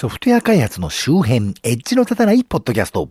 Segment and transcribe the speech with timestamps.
[0.00, 3.10] ソフトウェア開発の周辺、エッジの立たないポッドキャスト。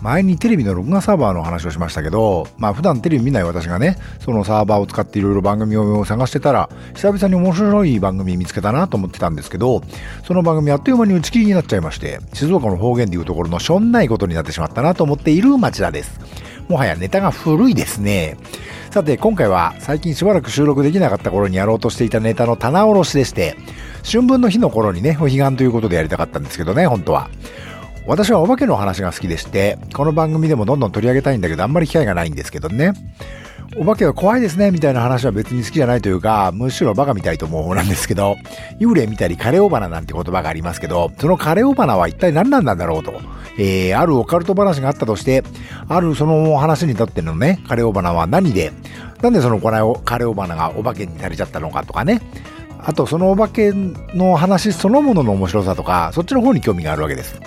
[0.00, 9.82] 前にテレビの録画サーバーの話をしましたけど、まあ普段テレビ見ない私がね、そのサーバーを使っていろいろ番組を探してたら、久々に面白い番組見つけたなと思ってたんですけど、
[10.26, 16.18] その番組あっという間に打ち切りになっちゃいまして、静岡の方言でいうところのしょんないことになってしまったなと思っている町田です。
[16.72, 18.38] もはやネタが古いですね。
[18.90, 23.56] さて、今回は最近しばらく収録できなかった頃にやろうとしていたネタの棚卸しでして、
[24.04, 27.28] 春分の日の頃にね、お彼岸ということでやりたかったんですけどね、本当は。
[28.06, 32.94] 私はお化けの話が好きでして、この番組でもどんどん取り上げたいんだけど、あんまり機会がないんですけどね。
[33.76, 38.36] お化けは怖いですね、みたいな話は別に好きじゃないというか、むしろバカみたいと思う方なんですけど、
[38.78, 43.14] 幽霊見たりカレオバナなんて言葉がありますけど、そのカレオバナは一体何なんだろうと。
[43.58, 45.42] えー、あるオカルト話があったとして、
[45.88, 48.72] あるその話にとってのね、カレオバナは何で、
[49.22, 52.20] なんでそのカレオバナがお化けになれちゃったのかとかね。
[52.78, 57.40] あと、そのお化けの話そのものの面白さとか、そっちの方に興味があるわけです。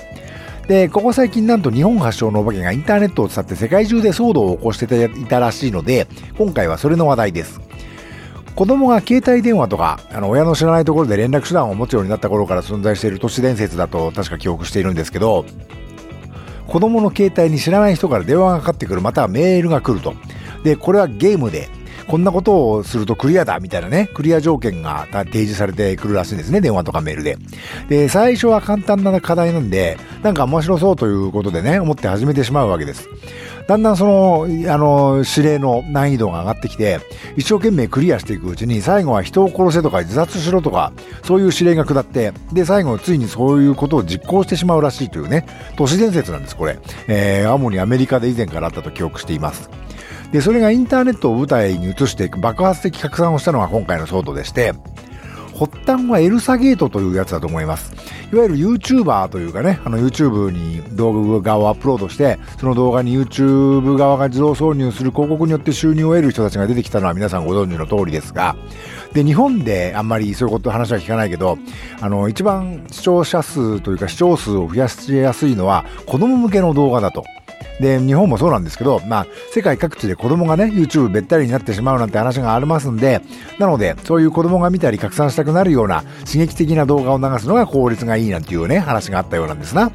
[0.67, 6.07] で、ここ最近なんと日本発祥のお化けがインターネットを伝って世界中で騒動を起こしていたらしいので、
[6.37, 7.61] 今回はそれの話題です。
[8.55, 15.45] 子供が携帯電話とか、あの、親の知らないところで連絡手段を持つようになった頃から存在している都市伝説だと確か記憶しているんですけど、
[16.67, 20.15] 子供の携帯に知らない人から電話がかかってくる、またはメールが来ると。
[20.63, 21.69] で、これはゲームで、
[22.07, 27.37] こんなことをするとクリアだみたいなね、クリア条件が提示されてくるらしいんですね、電話とかメールで。
[27.89, 33.09] で、最初は簡単な課題なんで、なんか面白そうということでね、思って始めてしまうわけです。
[33.67, 36.99] だんだんその、あの、指令の難易度が上がってきて、
[37.35, 46.77] 一生懸命クリアしていくうちに、最後は人を殺せとか自殺しろとか、そういう指令が下って、で、最後ついにそういうことを実行してしまうらしいというね、都市伝説なんです、これ。
[47.07, 49.69] えー、主にアメリカで以前からあったと記憶しています。
[50.35, 54.73] で、それがインターネットを舞台に移して爆発的拡散をしたのが今回の騒動でして、
[55.57, 57.93] 発端はエルサゲートというやつだと思います。
[58.33, 68.57] いわゆる YouTuber というかね、あの YouTube に動画をアップロードして、その動画に YouTube 側が自動挿入する広告によって収入を得る人たちが出てきたのは皆さんご存知の通りですが、
[69.13, 71.57] で、日本であんまりそういうこと話は聞かないけど、
[72.01, 77.23] あの、一番視聴者数というか視聴数を増やしやすいのは子供向けの動画だと。
[77.79, 83.21] で、日本もそうなんですけど、まあ、世界各地で子供がね、YouTube べったりになってしまうなんて話がありますんで、
[83.59, 89.91] なので、そういう子供が見たり拡散したくなるような刺激的な動画を流すのが効率がいいなんていうね、話があったようなんですな。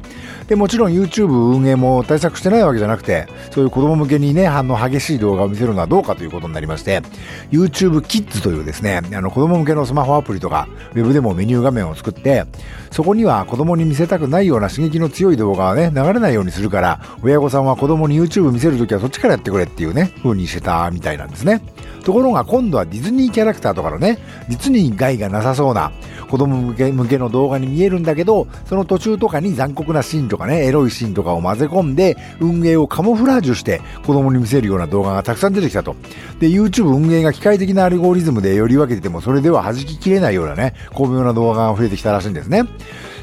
[0.47, 7.01] で、もちろん YouTube 運営も対策してないわけじゃなくて、そういう子供向けにね、反応激しい動画を見せるのはどうかということになりまして、
[7.51, 12.45] YouTube Kids というですね、あの子供向けのスマホアプリとか、ウェブでもメニュー画面を作って、
[12.91, 21.61] そこには子供に見せたくないような刺激の強い動画はね、流れないようにするから、親御さんは子供に YouTube 見せるときはそっちからやってくれっていうね、風にしてたみたいなんですね。
[22.03, 24.17] ところが今度はディズニーキャラクターとかのね、
[24.49, 25.91] 実に害がなさそうな
[26.29, 35.95] 子供向け向けの動画に見えるんだけど、その途中とかに残酷なシーンとかね、エロいシーンとかを混ぜ込んで、運営をカモフラージュして子供に見せるような動画がたくさん出てきたと。
[36.39, 42.63] で、YouTube 運営が機械的なアルゴリズムでより分けてても、それでは弾ききれないようなね、巧妙な動画が増えてきたらしいんですね。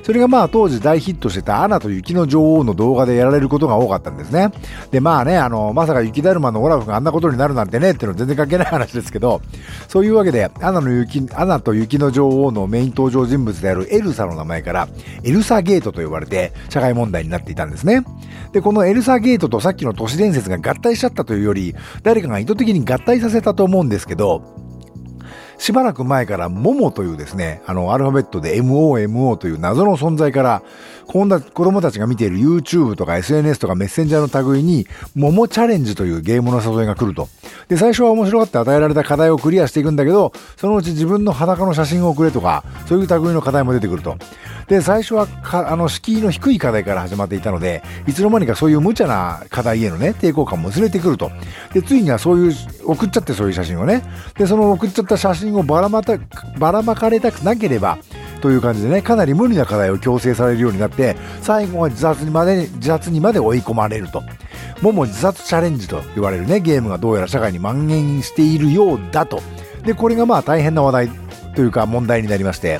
[0.03, 4.51] それがまあ当時大ヒットしてたアナと雪の女王の動画でやられることが多かったんですね。
[4.91, 9.41] で、まあね、あの、まさか雪だるまのオラフがあんなことになるなんてねっていうのは全然関係ない話ですけど、
[9.89, 14.89] そういうわけで、アナの雪、アナと雪の女王のメイン登場人物であるエルサの名前から、
[15.23, 18.05] エルサゲートと呼ばれて社会問題になっていたんですね。
[18.53, 24.68] で、このエルサゲートとさっきの都市伝説が合体しちゃったというより、誰かが意図的に合体させたと思うんですけど、
[25.59, 30.63] しばらく前からモモというですね、あの、アルファベットで MOMO という謎の存在から、
[31.09, 37.29] こんな子供たちが見ている YouTube とか SNS とかメッセンジャーの類に、モモチャレンジというゲームの誘いが来ると。
[37.69, 44.17] で、最初は面白がって与えられた課題をクリアしていくんだけど、そのうち自分の裸の写真を送れとか、そういう類の課題も出てくると。
[44.69, 51.31] で、最初は、あの、敷居の低い課題から始まっていたので、いつの間にかそういう無茶な課題へのね、抵抗感も薄れてくると。
[51.73, 52.55] で、ついにはそういう、
[52.85, 54.03] 送っちゃってそういう写真をね。
[54.37, 56.19] で、その送っちゃった写真をばらまた、
[56.59, 57.99] ばらまかれたくなければ、
[58.41, 64.23] という感じでね、かなり無理な課題を強制されるようになって、最後は自殺にまで、自殺にまで追い込まれると。
[64.81, 69.43] もも自殺チャレンジと言われるね、ゲームがどうやら社会に蔓延しているようだと。
[69.85, 71.11] で、これがまあ大変な話題
[71.57, 72.79] というか問題になりまして、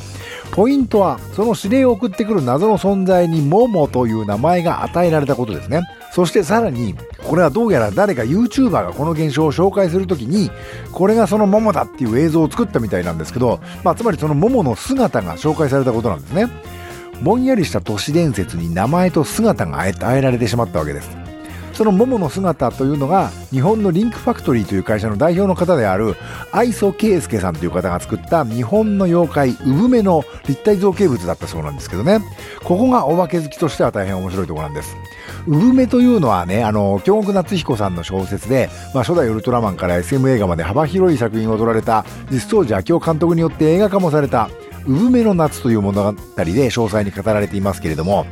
[0.53, 5.83] ポイントは、その指令を送ってくる謎の存在にモモという名前が与えられたことですね。
[6.13, 6.95] そしてさらに、
[7.29, 10.51] これはどうやら誰か YouTuber がこの現象を紹介するときに、
[10.93, 16.49] これがそのモモだっていう映像を作ったみたいなんですけど、まあ、つまりそのモモの姿が紹介されたことなんですね。
[17.23, 21.29] ぼんやりした都市伝説に名前と姿が与ええられてしまったわけです。
[21.79, 26.17] その桃の姿というのが日本のリンクファクトリーという会社の代表の方である
[26.51, 32.19] 愛想圭介さんという方が作った日本の妖怪産めの立体造形物だったそうなんですけどね
[32.65, 34.97] ここがお化け好きとしては大変面白いところなんです
[35.49, 44.51] 産めというのはね、あの、京極夏彦さんの小説で、まあ、初代ウルトラマンから SM 映画まで幅広い作品を撮られた実相寺明夫監督によって映画化もされた
[44.87, 48.27] 産めの夏という物語で詳細に語られていますけれども、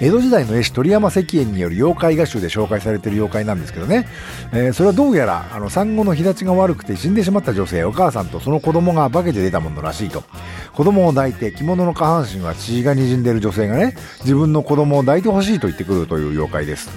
[0.00, 4.08] 江戸時代の絵師鳥山石燕による妖怪画集で紹介されている妖怪なんですけどね、
[4.52, 10.24] えー、それはどうやらあの産後の日立ちが悪くて死んでしまった女性お母さんとその子供が化けて出たものらしいと。
[10.74, 16.90] 子供を抱いて着物の下半身は血が滲んでいる女性がね自分の子供を抱いてほしいと言ってくるという妖怪です。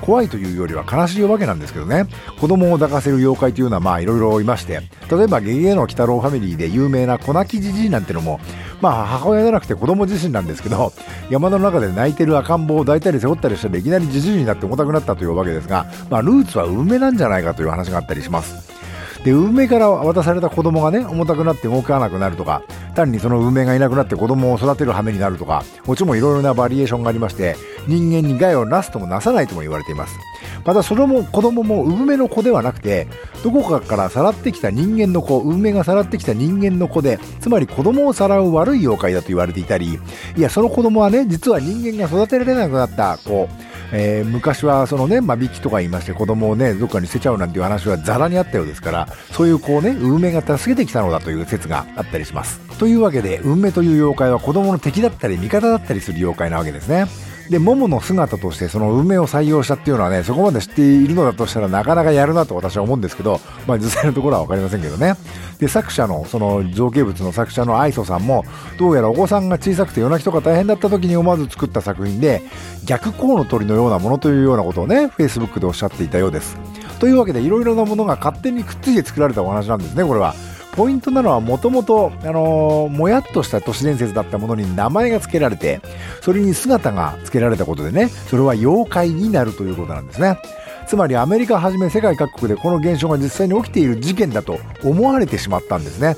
[0.00, 2.06] 怖いというよりは悲しいお化けなんですけどね。
[2.40, 4.80] 子供を抱かせる妖怪というのはまあいろいろいまして
[5.10, 8.40] 例えばゲゲゲの鬼太郎ファミリーで有名な粉木じじいなんてのも
[8.80, 10.92] まあ母親じゃなくて子供自身なんですけど
[11.28, 18.79] 山の中で泣いてる赤ん坊を抱いたり背負ったりしたらいきなりじじいになって重たくなったというわけですが、まあ、ルーツは梅なんじゃないかという話があったりします。
[19.24, 22.62] で運命から渡された子供がね重たくなって動かなくなるとか
[22.94, 27.56] 単にその運命がいなくなって子供を育てる羽目になるとかもちろんいろいろなバリエーションがありまして
[27.86, 30.18] 人間に害をなすともなさないとも言われています。
[30.64, 33.06] またそれも子供も産めの子ではなくて
[33.42, 39.98] どこかからさらってきた人間の子運命がさらってきた人間の子でつまり子供をさらう悪い妖怪だと言われていたり
[40.36, 43.48] いやその子供はね実は人間が育てられなくなった子
[43.92, 52.69] えー、昔はそのね間引きとか言いまして子供をねどっかに捨てちゃうなんていう話はザラにあったようですからそういうこうね運命が助けてきたのだという説があったりします。
[52.80, 57.04] というわけで運命という妖怪は子供の敵だったり味方だったりする妖怪なわけですね
[57.50, 65.16] で、桃の姿としてその運命を採用したっていうのはね、そこまで知っているのだとしたらなかなかやるなと私は思うんですけど、まあ実際のところはわかりませんけどね。
[65.58, 68.44] で、作者の、その造形物の作者の愛想さんも、
[68.78, 72.40] どうやらお子さんが小さくて夜泣きとか大変だった時に思わず作った作品で、
[72.84, 76.56] 逆光の鳥のようなものというようなことをね、Facebook でおっしゃっていたようです。
[77.00, 80.36] というわけで、いろいろなものが勝手にくっついて作られたお話なんですね、これは。
[80.72, 85.80] ポイントなのはもともと、あのー、もやっとした都市伝説だったものに名前が付けられて、
[86.22, 90.38] それに姿が付けられたことでね、それは妖怪になるということなんですね。
[90.86, 96.16] つまりアメリカはじめ世界各国でこの現象が実際に起きている事件だと思われてしまったんですね。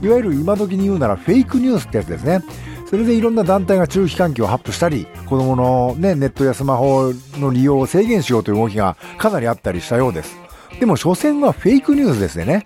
[0.00, 2.42] いわゆる今時に言うならフェイクニュースってやつですね。
[2.86, 10.36] それでいろんな団体が注意喚起を発布したり、子供の、ね、ネットやスマホの利用を制限しようという動きがかなりあったりしたようです。
[10.78, 12.62] でも、所詮はフェイクニュースですよね。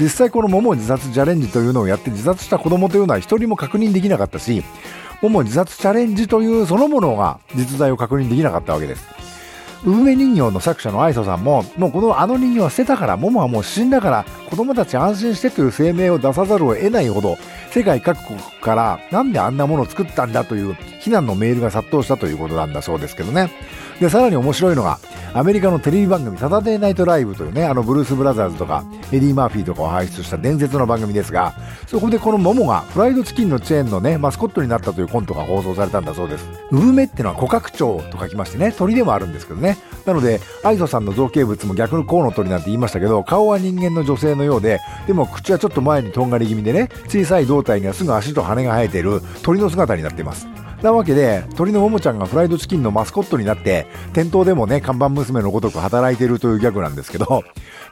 [0.00, 4.64] 実際この桃自殺チャレンジというのをやって自殺した子供というのは一人も確認できなかったし、
[5.20, 9.29] 桃自殺チャレンジというそのものが実在を確認できなかったわけです。
[9.84, 17.38] 梅人形の作者の愛想さんも、もうこのあの人形は捨てたから、桃はもう死んだから、子供たち安心してという声明を出さざるを得ないほど、
[17.70, 23.50] 世界各国からなんであんなものを作ったんだという非難のメールが殺到したということなんだそうですけどね。
[24.00, 24.98] で、さらに面白いのが、
[25.32, 31.54] アメリカのテレビ番組サタデーナイトライブというね、あのブルース・ブラザーズとかエディ・マーフィーとかを輩出した伝説の番組ですが、
[31.86, 36.48] そこでこのモモがフライドチキンのチェーンのね、マスコットになったというコントが放送されたんだそうです。
[36.72, 39.69] ウブメってのはコカクチョウと書きましてね、鳥でもあるんですけどね。
[39.70, 50.46] ねなので、アイゾさんの造形物も逆のコウの鳥なんて言いましたけど、顔は人間の女性のようで、でも口はちょっと前にとんがり気味でね、小さい胴体にはすぐ足と羽が生えている鳥の姿になっています。
[50.82, 57.44] なわけで、鳥のももちゃんがフライドチキンのマスコットになって、店頭でもね、看板娘のごとく働いているというギャグなんですけど、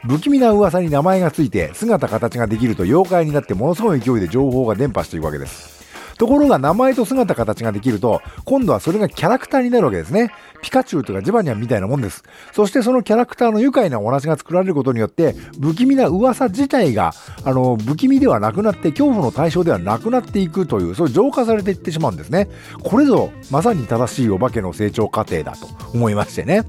[0.09, 5.79] 不気味な噂に名前がついて、姿形ができると妖怪になってものすごい勢いで情報が伝播していくわけです。
[6.19, 10.33] ところが名前と姿形ができると、今度はそれがキャラクターになるわけですね。
[10.63, 12.25] ピカチュウとかジバニャンみたいなもんです。
[12.53, 17.13] そしてそのキャラクターの愉快なお話が作られることによって、不気味な噂自体が、
[17.45, 22.49] あの、不気味ではなくなって、恐怖の対象ではなくなっていくという、そういう浄化されていってしまうんですね。
[22.83, 26.63] これぞ、まさに正しいお化けの成長過程だと思いましてね。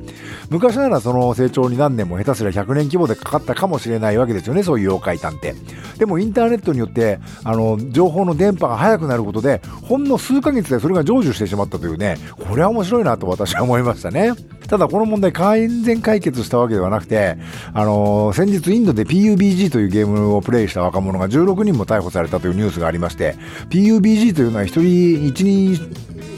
[0.49, 5.55] 昔ならその成長に何年も下手すりゃ100年規模でかかったかもしれないわけですよね、そういう妖怪探偵。
[5.97, 12.17] でもインターネットによって、あの、情報の電波が速くなることで、ほんの数ヶ月でそれが成就してしまったというね、
[12.47, 14.33] これは面白いなと私は思いましたね。
[14.67, 17.37] ただこの問題完全解決したわけではなくて、
[17.73, 23.35] あのー、先日インドで PUBG というゲームをプレイした若者が16人も逮捕されたというニュースがありまして、
[23.69, 25.75] PUBG というのは一人一人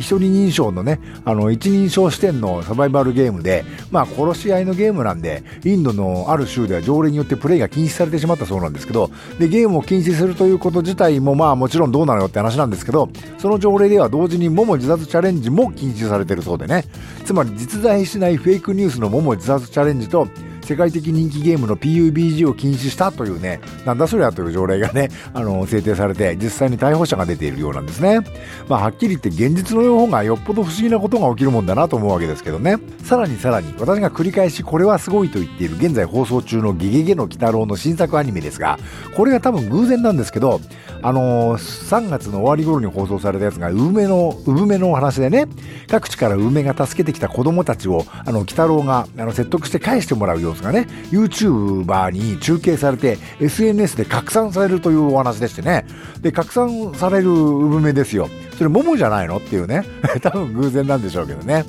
[0.02, 16.86] 一人認証のね、あの、一人称視点のサバイバルゲームで、まあ、殺し合いのゲームなんで、インドのある州では条例によってプレイが禁止されてしまったそうなんですけど、で、ゲームを禁止するということ自体も、まあ、もちろんどうなのよって話なんですけど、その条例では同時にモモ自殺チャレンジも禁止されてるそうでね、
[17.26, 20.28] つまり実在しないフェイクニュースのモモ自殺チャレンジと、
[20.72, 28.22] 世界的人気ゲームの PUBG を禁止したというね、なんだそりゃという条例がね、 あの、制定されて、実際に逮捕者が出ているようなんですね。
[28.70, 32.78] まあ、はっきり言って現実の方がよっぽど不思議なことが起きるもんだなと思うわけですけどね。
[33.04, 38.80] さらにさらに、私が繰り返しこれはすごいと言っている現在放送中のゲゲゲの鬼太郎の新作アニメですが、
[39.18, 40.62] これが多分偶然なんですけど、
[41.04, 45.48] あのー、3月の終わり頃に放送されたやつが、梅の、産めのお話でね、
[45.90, 55.86] 各地から梅が助けてきた子供たちを、あの、鬼太郎が、あの、説得して返してもらう様子がね、YouTuber に中継されて、SNS で拡散されるというお話でしてね、
[56.22, 58.30] で、拡散される産めですよ。
[58.62, 59.84] それ桃じゃないのっていうね。
[60.22, 61.66] 多分偶然なんでしょうけどね。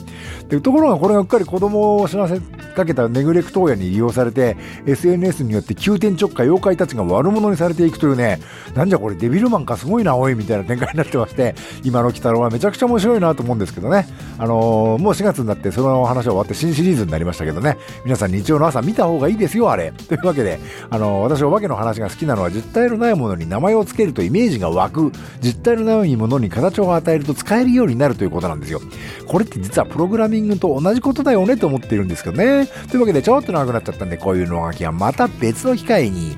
[0.51, 2.39] で、ところがこれがうっかり子供を死なせ
[2.75, 8.41] かけたネグレクト親に利用されて、SNS によって急転直下妖怪たちが悪者にされていくというね、
[8.75, 14.07] なんじゃこれデビルマンかすごいな、おい、みたいな展開になってまして、今の鬼太郎はめちゃくちゃ面白いなと思うんですけどね。
[14.37, 19.93] あのー、もう4月になってその話は終わって新シリーズになりましたけどね、皆さん日曜の朝見た方がいいですよ、あれ。
[20.09, 20.59] というわけで、
[20.91, 28.81] あの、私お化けの話が好きなのは実体のないものに名前を付けるとイメージが湧く、実体のないものに形を与えると使えるようになるということなんですよ。
[29.27, 32.69] これって実はプログラミングと同じことだよねと思ってるんですけどね。
[32.91, 36.37] というわけでちょっと長くなっちゃったんで、こういうのがきはまた別の機会に。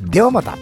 [0.00, 0.56] ではまた。